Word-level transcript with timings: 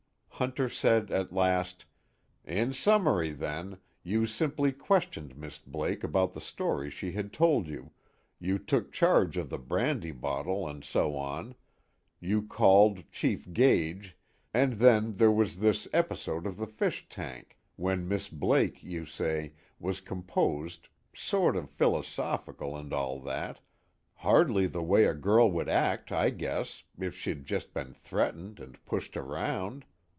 Hunter 0.41 0.69
said 0.69 1.11
at 1.11 1.31
last: 1.31 1.85
"In 2.45 2.73
summary, 2.73 3.29
then, 3.29 3.77
you 4.01 4.25
simply 4.25 4.71
questioned 4.71 5.37
Miss 5.37 5.59
Blake 5.59 6.03
about 6.03 6.33
the 6.33 6.41
story 6.41 6.89
she 6.89 7.11
had 7.11 7.31
told 7.31 7.67
you, 7.67 7.91
you 8.39 8.57
took 8.57 8.91
charge 8.91 9.37
of 9.37 9.51
the 9.51 9.59
brandy 9.59 10.09
bottle 10.09 10.67
and 10.67 10.83
so 10.83 11.15
on, 11.15 11.53
you 12.19 12.41
called 12.41 13.03
Chief 13.11 13.53
Gage, 13.53 14.17
and 14.51 14.73
then 14.79 15.13
there 15.13 15.29
was 15.31 15.59
this 15.59 15.87
episode 15.93 16.47
of 16.47 16.57
the 16.57 16.65
fish 16.65 17.07
tank 17.07 17.55
when 17.75 18.07
Miss 18.07 18.27
Blake, 18.27 18.81
you 18.81 19.05
say, 19.05 19.53
was 19.79 20.01
composed, 20.01 20.87
sort 21.13 21.55
of 21.55 21.69
philosophical 21.69 22.75
and 22.75 22.91
all 22.93 23.19
that, 23.19 23.59
hardly 24.15 24.65
the 24.65 24.81
way 24.81 25.05
a 25.05 25.13
girl 25.13 25.51
would 25.51 25.69
act, 25.69 26.11
I 26.11 26.31
guess, 26.31 26.83
if 26.99 27.15
she'd 27.15 27.45
just 27.45 27.75
been 27.75 27.93
threatened 27.93 28.59
and 28.59 28.83
pushed 28.85 29.15
around. 29.15 29.85